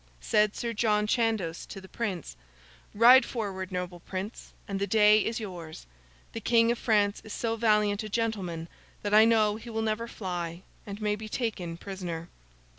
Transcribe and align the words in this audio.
Said 0.19 0.55
Sir 0.55 0.73
John 0.73 1.05
Chandos 1.05 1.63
to 1.67 1.79
the 1.79 1.87
Prince, 1.87 2.35
'Ride 2.95 3.23
forward, 3.23 3.71
noble 3.71 3.99
Prince, 3.99 4.51
and 4.67 4.79
the 4.79 4.87
day 4.87 5.23
is 5.23 5.39
yours. 5.39 5.85
The 6.33 6.39
King 6.41 6.71
of 6.71 6.79
France 6.79 7.21
is 7.23 7.33
so 7.33 7.55
valiant 7.55 8.01
a 8.01 8.09
gentleman, 8.09 8.67
that 9.03 9.13
I 9.13 9.25
know 9.25 9.57
he 9.57 9.69
will 9.69 9.83
never 9.83 10.07
fly, 10.07 10.63
and 10.87 10.99
may 11.03 11.15
be 11.15 11.29
taken 11.29 11.77
prisoner. 11.77 12.29